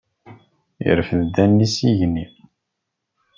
Yerfed 0.83 1.33
allen-is 1.43 1.73
s 1.77 1.79
igenni. 1.89 2.25